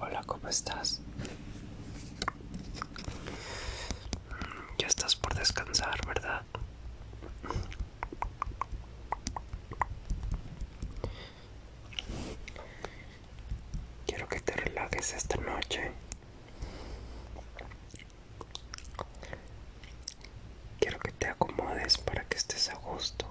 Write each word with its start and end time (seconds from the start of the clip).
Hola, 0.00 0.22
¿cómo 0.26 0.48
estás? 0.48 1.00
Ya 4.78 4.86
estás 4.86 5.16
por 5.16 5.34
descansar, 5.34 6.06
¿verdad? 6.06 6.42
Quiero 14.06 14.28
que 14.28 14.40
te 14.40 14.52
relajes 14.54 15.12
esta 15.14 15.36
noche. 15.38 15.92
Quiero 20.80 20.98
que 21.00 21.12
te 21.12 21.26
acomodes 21.28 21.98
para 21.98 22.24
que 22.24 22.36
estés 22.36 22.68
a 22.70 22.74
gusto. 22.76 23.26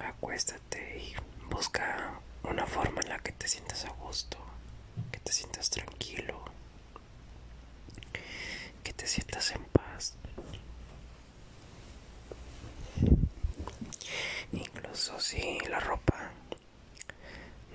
Acuéstate 0.00 0.98
y 0.98 1.14
busca 1.50 2.20
una 2.44 2.66
forma 2.66 3.00
en 3.02 3.08
la 3.08 3.18
que 3.18 3.32
te 3.32 3.48
sientas 3.48 3.84
a 3.84 3.90
gusto, 3.90 4.38
que 5.10 5.18
te 5.20 5.32
sientas 5.32 5.70
tranquilo, 5.70 6.44
que 8.82 8.92
te 8.92 9.06
sientas 9.06 9.50
en 9.52 9.64
paz. 9.66 10.14
Incluso 14.52 15.18
si 15.20 15.58
la 15.68 15.80
ropa 15.80 16.30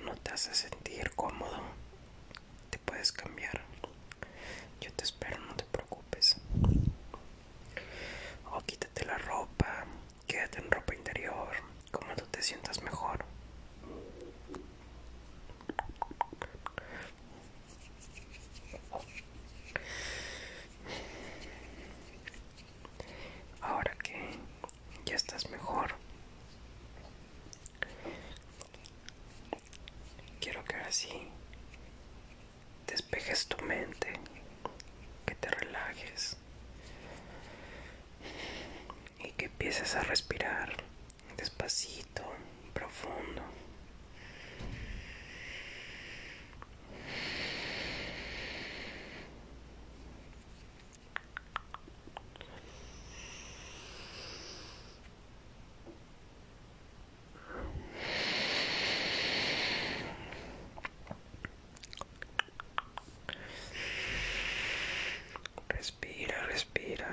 no 0.04 0.14
te 0.16 0.30
hace 0.32 0.54
sentir 0.54 1.10
cómodo, 1.14 1.60
te 2.70 2.78
puedes 2.78 3.12
cambiar. 3.12 3.60
Yo 4.80 4.92
te 4.92 5.04
espero, 5.04 5.38
no 5.40 5.54
te 5.56 5.64
preocupes. 5.64 6.36
O 8.52 8.60
quítate 8.62 9.04
la 9.04 9.18
ropa, 9.18 9.84
quédate 10.26 10.58
en 10.60 10.70
ropa 10.70 10.94
interior, 10.94 11.48
como 11.90 12.14
tú 12.14 12.24
te 12.26 12.42
sientas 12.42 12.82
mejor. 12.82 13.24
Ahora 23.60 23.94
que 24.02 24.38
ya 25.04 25.14
estás 25.16 25.48
mejor, 25.50 25.94
quiero 30.98 31.10
que 31.10 31.18
ahora 31.18 31.22
sí 31.22 31.28
despejes 32.86 33.46
tu 33.46 33.62
mente, 33.64 34.12
que 35.26 35.34
te 35.34 35.48
relajes 35.50 36.36
y 39.22 39.30
que 39.32 39.46
empieces 39.46 39.94
a 39.96 40.02
respirar 40.02 40.72
despacito, 41.36 42.22
profundo. 42.72 43.42
Respira, 65.68 66.42
respira. 66.46 67.08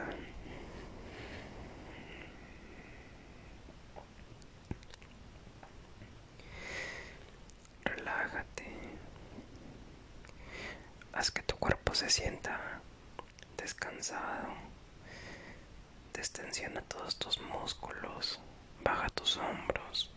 Relájate. 7.83 8.65
Haz 11.13 11.31
que 11.31 11.41
tu 11.43 11.54
cuerpo 11.65 11.95
se 11.95 12.11
sienta 12.11 12.79
descansado. 13.57 14.49
Destensiona 16.13 16.81
todos 16.83 17.17
tus 17.17 17.39
músculos. 17.41 18.39
Baja 18.83 19.09
tus 19.09 19.37
hombros. 19.37 20.11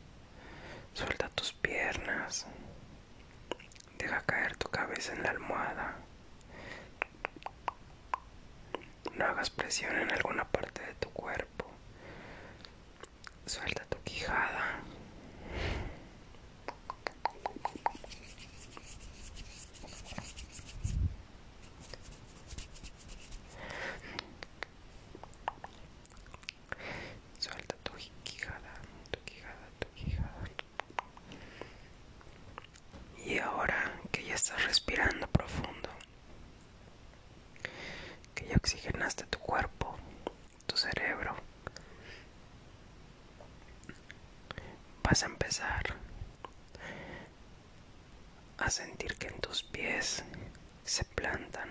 Suelta 0.92 1.30
tus 1.30 1.54
piernas. 1.54 2.44
Deja 3.96 4.20
caer 4.26 4.56
tu 4.58 4.68
cabeza 4.68 5.14
en 5.14 5.22
la 5.22 5.30
almohada. 5.30 5.96
No 9.16 9.24
hagas 9.24 9.48
presión 9.48 9.96
en 9.98 10.12
alguna 10.12 10.44
parte 10.44 10.82
de 10.82 10.94
tu 10.96 11.08
cuerpo. 11.14 11.64
Suelta 13.46 13.86
tu 13.86 13.96
quijada. 14.02 14.80
Suelta 27.38 27.76
tu 27.84 27.92
quijada, 28.24 28.72
tu 29.10 29.18
quijada, 29.24 29.66
tu 29.78 29.88
quijada. 29.94 30.48
Y 33.24 33.38
ahora 33.38 33.92
que 34.10 34.24
ya 34.24 34.34
estás 34.34 34.64
respirando 34.66 35.26
profundo, 35.28 35.88
que 38.34 38.46
ya 38.48 38.56
oxigenaste 38.56 39.24
tu 39.26 39.38
cuerpo, 39.38 39.96
tu 40.66 40.76
cerebro, 40.76 41.36
vas 45.08 45.22
a 45.22 45.26
empezar 45.26 45.94
a 48.58 48.68
sentir 48.68 49.16
que 49.16 49.28
en 49.28 49.40
tus 49.40 49.62
pies 49.62 50.22
se 50.84 51.02
plantan 51.04 51.70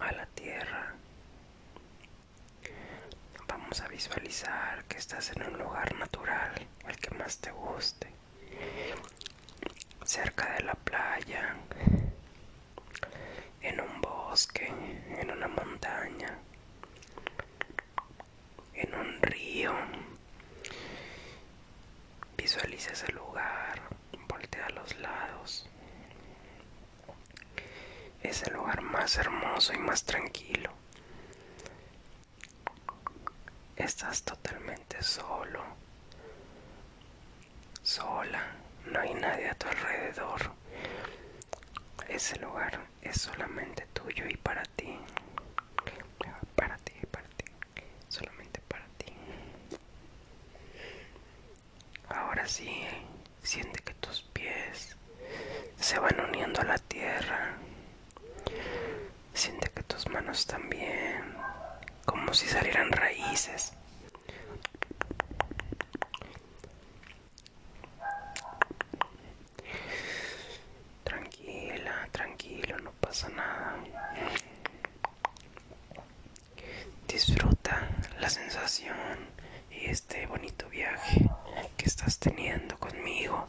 a 0.00 0.10
la 0.10 0.26
tierra. 0.26 0.92
Vamos 3.46 3.80
a 3.80 3.86
visualizar 3.86 4.82
que 4.86 4.96
estás 4.96 5.30
en 5.36 5.44
un 5.44 5.56
lugar 5.56 5.94
natural, 5.94 6.52
el 6.88 6.96
que 6.96 7.14
más 7.14 7.38
te 7.38 7.52
guste, 7.52 8.08
cerca 10.04 10.52
de 10.54 10.64
la 10.64 10.74
playa, 10.74 11.54
en 13.62 13.80
un 13.80 14.00
bosque, 14.00 14.66
en 14.66 15.30
una 15.30 15.46
montaña, 15.46 16.36
en 18.74 18.94
un 18.94 19.22
río. 19.22 19.72
Ese 22.90 23.12
lugar, 23.12 23.80
voltea 24.28 24.66
a 24.66 24.70
los 24.70 24.96
lados. 24.98 25.68
Es 28.22 28.42
el 28.44 28.54
lugar 28.54 28.80
más 28.80 29.16
hermoso 29.18 29.72
y 29.74 29.78
más 29.78 30.02
tranquilo. 30.04 30.70
Estás 33.76 34.22
totalmente 34.22 35.02
solo, 35.02 35.62
sola, 37.82 38.42
no 38.86 38.98
hay 39.00 39.14
nadie 39.14 39.50
a 39.50 39.54
tu 39.54 39.68
alrededor. 39.68 40.50
Ese 42.08 42.38
lugar 42.38 42.80
es 43.02 43.20
solamente 43.20 43.86
tuyo 43.92 44.26
y 44.28 44.36
para 44.36 44.62
ti. 44.62 44.98
Para 46.54 46.76
ti, 46.78 46.94
para 47.10 47.28
ti. 47.28 47.44
Solamente 48.08 48.60
para 48.68 48.86
ti. 48.98 49.12
Siente 52.46 53.80
que 53.82 53.92
tus 53.94 54.22
pies 54.32 54.96
se 55.80 55.98
van 55.98 56.20
uniendo 56.28 56.60
a 56.60 56.64
la 56.64 56.78
tierra. 56.78 57.56
Siente 59.34 59.68
que 59.70 59.82
tus 59.82 60.08
manos 60.08 60.46
también, 60.46 61.34
como 62.04 62.32
si 62.32 62.46
salieran 62.46 62.92
raíces. 62.92 63.72
Tranquila, 71.02 72.08
tranquilo, 72.12 72.78
no 72.78 72.92
pasa 72.92 73.28
nada. 73.30 73.76
Disfruta 77.08 77.88
la 78.20 78.30
sensación 78.30 79.34
y 79.70 79.86
este 79.86 80.26
bonito 80.26 80.68
viaje 80.68 81.28
que 81.76 81.86
estás 81.86 82.18
teniendo 82.18 82.78
conmigo. 82.78 83.48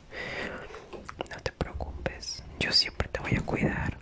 No 1.29 1.37
te 1.41 1.51
preocupes, 1.51 2.43
yo 2.59 2.71
siempre 2.71 3.07
te 3.09 3.19
voy 3.19 3.35
a 3.35 3.41
cuidar 3.41 3.97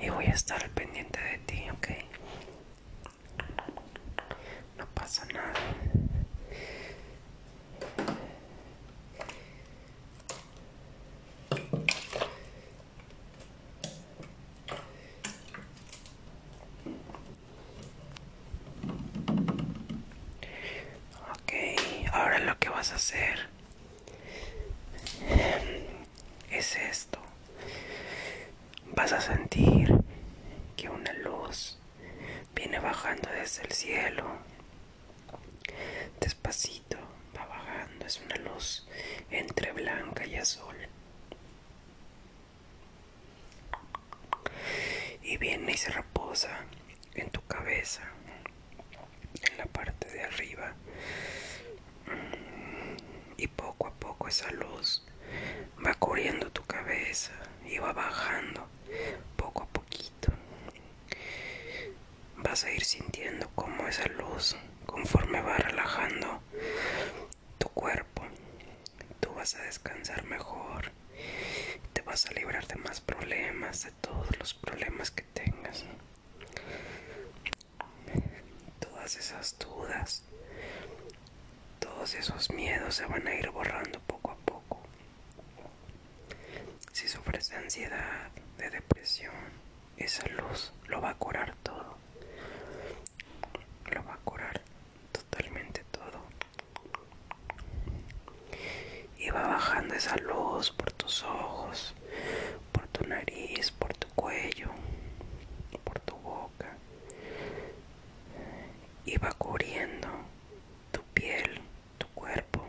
y 0.00 0.08
voy 0.10 0.26
a 0.26 0.32
estar 0.32 0.62
al 0.62 0.70
pendiente 0.70 1.20
de 1.20 1.38
ti, 1.38 1.70
¿ok? 1.70 1.88
No 4.78 4.86
pasa 4.94 5.24
nada. 5.26 5.52
Ok, 21.32 21.52
ahora 22.12 22.38
lo 22.40 22.58
que 22.58 22.68
vas 22.68 22.92
a 22.92 22.96
hacer 22.96 23.48
es 26.50 26.76
esto? 26.76 27.18
Vas 28.96 29.12
a 29.12 29.20
sentir 29.20 29.92
que 30.76 30.88
una 30.88 31.12
luz 31.14 31.78
viene 32.54 32.78
bajando 32.78 33.28
desde 33.30 33.62
el 33.62 33.72
cielo. 33.72 34.24
Despacito 36.20 36.96
va 37.36 37.44
bajando, 37.46 38.06
es 38.06 38.20
una 38.24 38.36
luz 38.36 38.86
entre 39.30 39.72
blanca 39.72 40.24
y 40.26 40.36
azul. 40.36 40.76
Y 45.22 45.36
viene 45.38 45.72
y 45.72 45.76
se 45.76 45.90
reposa 45.90 46.60
en 47.14 47.30
tu 47.30 47.44
cabeza, 47.46 48.02
en 49.50 49.58
la 49.58 49.66
parte 49.66 50.08
de 50.08 50.22
arriba. 50.22 50.72
Y 53.36 53.46
poco 53.48 53.88
a 53.88 53.92
poco 53.92 54.28
esa 54.28 54.50
luz 54.52 55.04
va 55.84 55.94
cubriendo 55.94 56.50
tu 56.50 56.62
cabeza 56.64 57.32
y 57.66 57.78
va 57.78 57.92
bajando 57.92 58.68
poco 59.36 59.62
a 59.62 59.66
poquito. 59.66 60.32
Vas 62.36 62.64
a 62.64 62.70
ir 62.72 62.84
sintiendo 62.84 63.48
cómo 63.54 63.86
esa 63.88 64.06
luz, 64.08 64.56
conforme 64.86 65.40
va 65.40 65.56
relajando 65.56 66.40
tu 67.58 67.68
cuerpo, 67.68 68.22
tú 69.20 69.32
vas 69.34 69.54
a 69.54 69.62
descansar 69.62 70.24
mejor, 70.24 70.92
te 71.92 72.02
vas 72.02 72.26
a 72.26 72.32
librar 72.32 72.66
de 72.66 72.76
más 72.76 73.00
problemas, 73.00 73.84
de 73.84 73.90
todos 73.92 74.38
los 74.38 74.54
problemas 74.54 75.10
que 75.10 75.22
tengas. 75.22 75.84
Todas 78.80 79.16
esas 79.16 79.58
dudas, 79.58 80.22
todos 81.78 82.14
esos 82.14 82.50
miedos 82.50 82.94
se 82.96 83.06
van 83.06 83.26
a 83.26 83.34
ir 83.34 83.50
borrando 83.50 84.00
poco 84.00 84.30
a 84.30 84.36
poco. 84.36 84.80
Si 86.92 87.08
sufres 87.08 87.50
ansiedad, 87.52 88.30
de 88.64 88.70
depresión, 88.70 89.34
esa 89.98 90.26
luz 90.28 90.72
lo 90.88 91.00
va 91.00 91.10
a 91.10 91.14
curar 91.14 91.54
todo. 91.62 91.96
Lo 93.92 94.04
va 94.04 94.14
a 94.14 94.18
curar 94.24 94.58
totalmente 95.12 95.84
todo. 95.90 96.20
Y 99.18 99.28
va 99.30 99.42
bajando 99.48 99.94
esa 99.94 100.16
luz 100.16 100.70
por 100.70 100.90
tus 100.92 101.22
ojos, 101.24 101.94
por 102.72 102.86
tu 102.88 103.06
nariz, 103.06 103.70
por 103.72 103.94
tu 103.94 104.08
cuello, 104.14 104.70
por 105.84 105.98
tu 106.00 106.16
boca. 106.16 106.74
Y 109.04 109.18
va 109.18 109.30
cubriendo 109.32 110.08
tu 110.90 111.02
piel, 111.12 111.60
tu 111.98 112.06
cuerpo, 112.08 112.66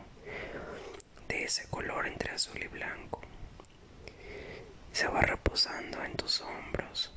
de 1.30 1.44
ese 1.45 1.68
color 1.69 2.06
entre 2.07 2.31
azul 2.31 2.62
y 2.62 2.68
blanco. 2.68 3.21
Se 4.92 5.07
va 5.07 5.21
reposando 5.21 6.01
en 6.03 6.15
tus 6.15 6.42
hombros. 6.42 7.12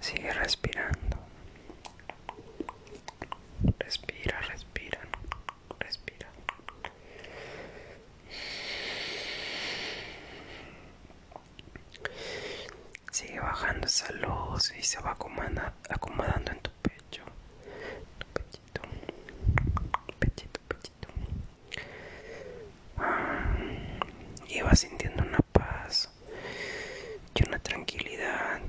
Sigue 0.00 0.32
respirando. 0.34 1.16
Respira, 3.78 4.40
respira, 4.42 5.00
respira. 5.78 6.28
Sigue 13.10 13.40
bajando 13.40 13.81
luz 14.00 14.72
y 14.78 14.82
se 14.82 14.98
va 15.00 15.10
acomodando 15.12 16.50
en 16.50 16.60
tu 16.60 16.70
pecho. 16.82 17.22
Tu 18.18 18.26
pechito. 18.28 18.80
Pechito, 20.18 20.60
pechito. 20.66 21.08
Ah, 22.96 23.54
y 24.48 24.62
vas 24.62 24.80
sintiendo 24.80 25.22
una 25.22 25.38
paz 25.52 26.08
y 27.34 27.46
una 27.46 27.58
tranquilidad. 27.58 28.60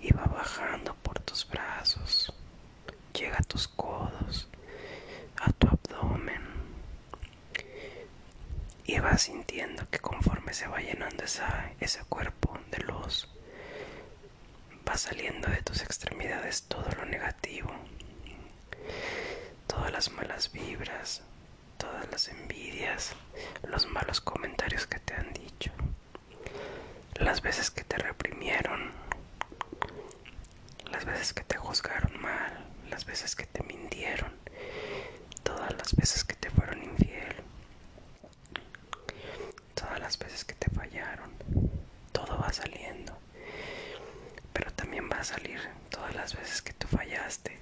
Y 0.00 0.10
va 0.12 0.24
bajando 0.24 0.94
por 1.02 1.18
tus 1.20 1.46
brazos. 1.48 2.32
Llega 3.12 3.36
a 3.38 3.42
tus 3.42 3.68
codos, 3.68 4.48
a 5.36 5.52
tu 5.52 5.68
abdomen 5.68 6.42
y 8.86 8.98
vas 8.98 9.22
sintiendo 9.22 9.88
que 9.90 9.98
conforme 9.98 10.43
se 10.54 10.68
va 10.68 10.78
llenando 10.80 11.24
esa, 11.24 11.70
ese 11.80 12.04
cuerpo 12.04 12.56
de 12.70 12.78
luz, 12.84 13.28
va 14.88 14.96
saliendo 14.96 15.48
de 15.48 15.62
tus 15.62 15.82
extremidades 15.82 16.62
todo 16.68 16.88
lo 16.96 17.04
negativo, 17.06 17.70
todas 19.66 19.90
las 19.92 20.10
malas 20.12 20.52
vibras, 20.52 21.22
todas 21.78 22.08
las 22.10 22.28
envidias, 22.28 23.12
los 23.64 23.86
malos 23.86 24.20
comentarios 24.20 24.86
que 24.86 25.00
te 25.00 25.14
han 25.14 25.32
dicho, 25.32 25.72
las 27.16 27.42
veces 27.42 27.70
que 27.70 27.82
te 27.84 27.96
reprimieron, 27.98 28.92
las 30.90 31.04
veces 31.04 31.32
que 31.32 31.42
te 31.44 31.56
juzgaron 31.56 32.20
mal, 32.20 32.64
las 32.90 33.04
veces 33.04 33.34
que 33.34 33.46
te 33.46 33.62
mintieron, 33.64 34.32
todas 35.42 35.72
las 35.76 35.94
veces 35.96 36.24
que 36.24 36.36
te 36.36 36.50
fueron 36.50 36.82
infiel, 36.82 37.36
todas 39.74 40.00
las 40.00 40.18
veces 40.18 40.44
que 40.44 40.54
te 40.54 40.70
fallaron, 40.70 41.30
todo 42.12 42.38
va 42.38 42.43
saliendo. 42.54 43.16
Pero 44.52 44.72
también 44.72 45.10
va 45.10 45.18
a 45.18 45.24
salir 45.24 45.60
todas 45.90 46.14
las 46.14 46.34
veces 46.36 46.62
que 46.62 46.72
tú 46.72 46.86
fallaste, 46.88 47.58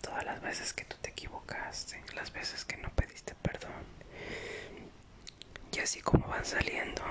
todas 0.00 0.24
las 0.24 0.40
veces 0.42 0.72
que 0.72 0.84
tú 0.84 0.96
te 1.00 1.10
equivocaste, 1.10 2.02
las 2.14 2.32
veces 2.32 2.64
que 2.64 2.76
no 2.76 2.90
pediste 2.90 3.34
perdón. 3.36 3.84
Y 5.72 5.78
así 5.80 6.00
como 6.00 6.26
van 6.28 6.44
saliendo. 6.44 7.02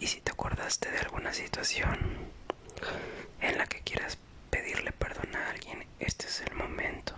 Y 0.00 0.06
si 0.06 0.20
te 0.20 0.30
acordaste 0.32 0.90
de 0.90 0.98
alguna 0.98 1.32
situación 1.34 1.98
en 3.40 3.58
la 3.58 3.66
que 3.66 3.80
quieras 3.80 4.16
pedirle 4.50 4.92
perdón 4.92 5.34
a 5.36 5.50
alguien, 5.50 5.84
este 5.98 6.26
es 6.26 6.40
el 6.42 6.54
momento. 6.54 7.14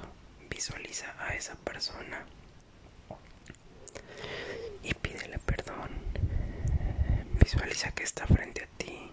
Visualiza 0.48 1.14
a 1.18 1.34
esa 1.34 1.54
persona 1.56 2.24
y 4.82 4.94
pídele 4.94 5.38
perdón. 5.38 5.90
Visualiza 7.52 7.90
que 7.90 8.04
está 8.04 8.28
frente 8.28 8.62
a 8.62 8.66
ti. 8.78 9.10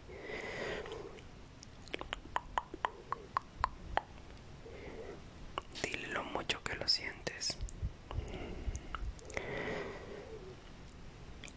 Dile 5.81 6.07
lo 6.09 6.23
mucho 6.23 6.63
que 6.63 6.75
lo 6.75 6.87
sientes. 6.87 7.57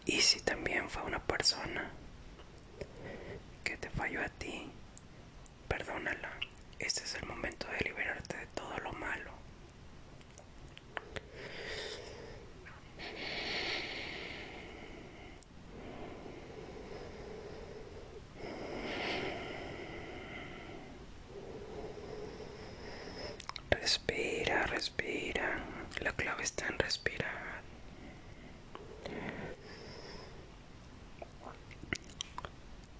Y 0.07 0.21
si 0.21 0.39
también 0.39 0.89
fue 0.89 1.03
una 1.03 1.19
persona 1.19 1.91
que 3.63 3.77
te 3.77 3.91
falló 3.91 4.23
a 4.23 4.29
ti, 4.29 4.71
perdónala. 5.67 6.31
Este 6.79 7.03
es 7.03 7.13
el 7.13 7.27
momento 7.27 7.67
de 7.67 7.89
liberarte 7.89 8.37
de 8.37 8.47
todo 8.47 8.75
lo 8.79 8.91
malo. 8.93 9.30
Respira, 23.81 24.63
respira. 24.67 25.59
La 26.01 26.11
clave 26.13 26.43
está 26.43 26.67
en 26.67 26.77
respirar. 26.77 27.61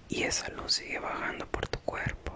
Y 0.08 0.24
esa 0.24 0.48
luz 0.50 0.74
sigue 0.74 0.98
bajando 0.98 1.46
por 1.46 1.68
tu 1.68 1.78
cuerpo. 1.80 2.32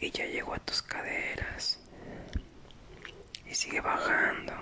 Y 0.00 0.10
ya 0.12 0.24
llegó 0.26 0.54
a 0.54 0.58
tus 0.58 0.82
caderas. 0.82 1.80
Y 3.44 3.54
sigue 3.54 3.80
bajando. 3.80 4.54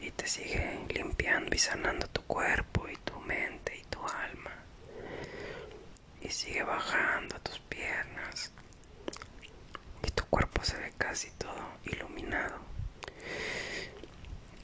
Y 0.00 0.10
te 0.10 0.26
sigue 0.26 0.80
limpiando 0.88 1.54
y 1.54 1.58
sanando 1.58 2.08
tu 2.08 2.22
cuerpo 2.22 2.88
y 2.88 2.96
tu 2.96 3.18
mente 3.20 3.76
y 3.78 3.84
tu 3.84 4.00
alma. 4.04 4.52
Y 6.20 6.28
sigue 6.30 6.64
bajando 6.64 7.36
a 7.36 7.38
tus 7.38 7.60
piernas. 7.60 8.15
Se 10.66 10.76
ve 10.78 10.92
casi 10.98 11.30
todo 11.38 11.64
iluminado. 11.84 12.56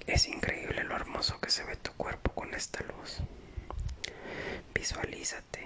Es 0.04 0.26
increíble 0.26 0.82
lo 0.82 0.96
hermoso 0.96 1.38
que 1.40 1.48
se 1.48 1.62
ve 1.62 1.76
tu 1.76 1.92
cuerpo 1.92 2.32
con 2.32 2.52
esta 2.54 2.82
luz. 2.82 3.18
Visualízate. 4.74 5.60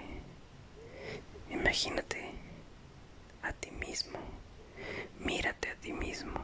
Imagínate 1.49 2.29
a 3.41 3.51
ti 3.51 3.71
mismo. 3.71 4.19
Mírate 5.17 5.71
a 5.71 5.75
ti 5.77 5.91
mismo 5.91 6.39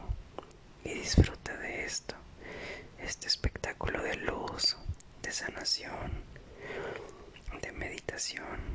y 0.82 0.94
disfruta 0.94 1.56
de 1.56 1.84
esto. 1.84 2.16
Este 2.98 3.28
espectáculo 3.28 4.02
de 4.02 4.16
luz, 4.16 4.76
de 5.22 5.30
sanación, 5.30 6.10
de 7.62 7.70
meditación. 7.70 8.73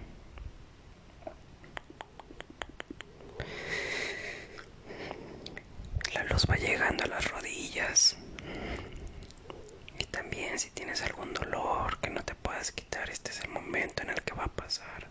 Pasar. 14.69 15.08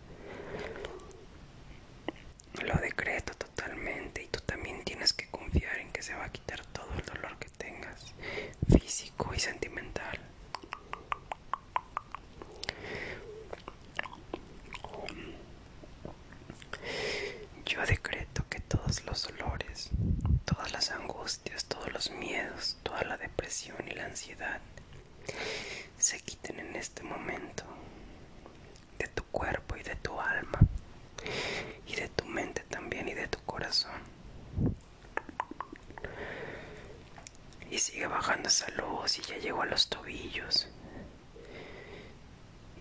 A 39.61 39.65
los 39.65 39.87
tobillos. 39.89 40.67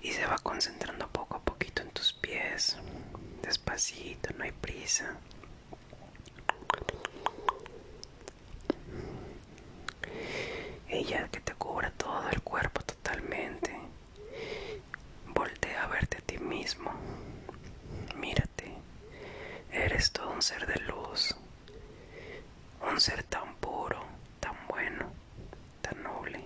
Y 0.03 0.13
se 0.13 0.27
va 0.27 0.39
concentrando 0.39 1.09
poco 1.09 1.37
a 1.37 1.41
poquito 1.41 1.83
en 1.83 1.91
tus 1.91 2.13
pies. 2.13 2.77
Despacito, 3.43 4.31
no 4.37 4.45
hay 4.45 4.53
prisa. 4.53 5.17
Ella 10.89 11.29
que 11.31 11.41
te 11.41 11.55
cubra 11.55 11.91
todo 11.93 12.29
el 12.31 12.41
cuerpo 12.43 12.81
totalmente. 12.83 13.77
Voltea 15.27 15.85
a 15.85 15.89
verte 15.89 16.19
a 16.19 16.21
ti 16.23 16.39
mismo. 16.39 16.91
Mírate. 18.17 18.73
Eres 19.73 20.11
todo 20.13 20.31
un 20.31 20.43
ser 20.43 20.67
de 20.67 20.81
luz. 20.85 21.35
Un 22.91 23.01
ser 23.01 23.23
tan 23.25 23.55
puro, 23.57 24.03
tan 24.41 24.57
bueno, 24.69 25.13
tan 25.83 26.03
noble. 26.03 26.43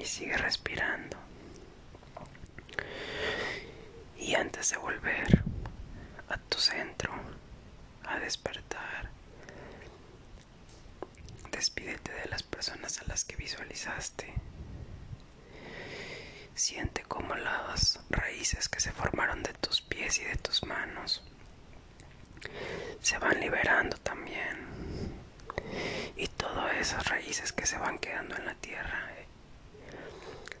Y 0.00 0.04
sigue 0.04 0.36
respirando. 0.36 1.16
Y 4.18 4.34
antes 4.34 4.70
de 4.70 4.76
volver 4.78 5.42
a 6.28 6.38
tu 6.38 6.58
centro, 6.58 7.12
a 8.04 8.15
despertar, 8.26 9.08
despídete 11.52 12.12
de 12.12 12.26
las 12.28 12.42
personas 12.42 13.00
a 13.00 13.04
las 13.04 13.24
que 13.24 13.36
visualizaste. 13.36 14.34
Siente 16.56 17.02
como 17.04 17.36
las 17.36 18.00
raíces 18.10 18.68
que 18.68 18.80
se 18.80 18.90
formaron 18.90 19.44
de 19.44 19.52
tus 19.54 19.80
pies 19.80 20.18
y 20.18 20.24
de 20.24 20.34
tus 20.36 20.64
manos 20.64 21.22
se 23.00 23.16
van 23.18 23.38
liberando 23.38 23.96
también. 23.98 24.56
Y 26.16 26.26
todas 26.26 26.74
esas 26.78 27.06
raíces 27.08 27.52
que 27.52 27.64
se 27.64 27.78
van 27.78 28.00
quedando 28.00 28.36
en 28.36 28.46
la 28.46 28.54
tierra 28.56 29.08
eh, 29.18 29.26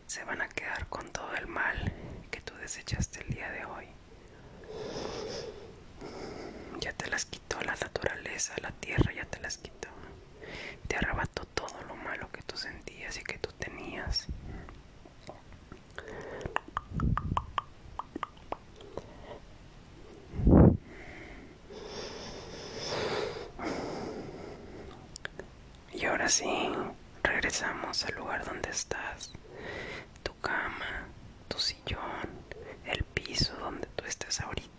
se 0.06 0.22
van 0.22 0.40
a 0.40 0.48
quedar 0.48 0.86
con 0.86 1.10
todo 1.10 1.34
el 1.34 1.48
mal 1.48 1.92
que 2.30 2.40
tú 2.42 2.54
desechaste 2.58 3.22
el 3.22 3.34
día 3.34 3.50
de 3.50 3.64
hoy. 3.64 3.86
Ya 6.86 6.92
te 6.92 7.10
las 7.10 7.24
quitó 7.24 7.60
la 7.62 7.74
naturaleza, 7.74 8.54
la 8.62 8.70
tierra 8.70 9.12
ya 9.12 9.24
te 9.24 9.40
las 9.40 9.58
quitó. 9.58 9.88
Te 10.86 10.94
arrebató 10.96 11.44
todo 11.46 11.82
lo 11.88 11.96
malo 11.96 12.30
que 12.30 12.40
tú 12.42 12.56
sentías 12.56 13.18
y 13.18 13.24
que 13.24 13.38
tú 13.38 13.50
tenías. 13.58 14.28
Y 25.92 26.04
ahora 26.04 26.28
sí, 26.28 26.72
regresamos 27.24 28.04
al 28.04 28.14
lugar 28.14 28.44
donde 28.44 28.70
estás. 28.70 29.32
Tu 30.22 30.32
cama, 30.38 31.08
tu 31.48 31.58
sillón, 31.58 32.28
el 32.84 33.02
piso 33.02 33.56
donde 33.56 33.88
tú 33.96 34.04
estés 34.04 34.40
ahorita. 34.40 34.75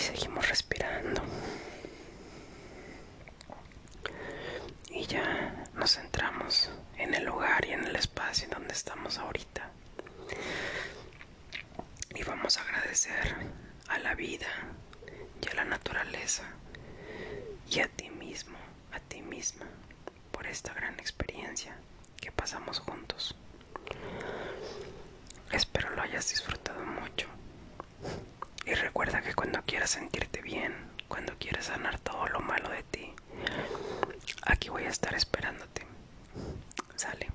Seguimos 0.00 0.48
respirando. 0.48 1.20
Y 4.88 5.06
ya 5.06 5.64
nos 5.74 5.96
centramos 5.96 6.70
en 6.96 7.12
el 7.14 7.24
lugar 7.26 7.64
y 7.66 7.72
en 7.72 7.84
el 7.84 7.94
espacio 7.96 8.48
donde 8.48 8.72
estamos 8.72 9.18
ahorita. 9.18 9.70
Y 12.14 12.22
vamos 12.24 12.56
a 12.56 12.62
agradecer 12.62 13.36
a 13.88 13.98
la 13.98 14.14
vida 14.14 14.48
y 15.42 15.48
a 15.50 15.54
la 15.54 15.64
naturaleza 15.64 16.44
y 17.68 17.80
a 17.80 17.88
ti 17.88 18.08
mismo, 18.08 18.56
a 18.92 19.00
ti 19.00 19.20
misma, 19.20 19.66
por 20.32 20.46
esta 20.46 20.72
gran 20.72 20.98
experiencia 20.98 21.76
que 22.16 22.32
pasamos 22.32 22.78
juntos. 22.80 23.36
Espero 25.52 25.90
lo 25.90 26.00
hayas 26.02 26.30
disfrutado 26.30 26.80
mucho. 26.84 27.28
Y 28.64 28.74
recuerda 28.74 29.22
que 29.22 29.34
cuando 29.34 29.62
quieras 29.62 29.90
sentirte 29.90 30.42
bien, 30.42 30.74
cuando 31.08 31.36
quieras 31.38 31.66
sanar 31.66 31.98
todo 31.98 32.28
lo 32.28 32.40
malo 32.40 32.68
de 32.68 32.82
ti, 32.84 33.12
aquí 34.42 34.68
voy 34.68 34.84
a 34.84 34.88
estar 34.90 35.14
esperándote. 35.14 35.86
Sale. 36.96 37.29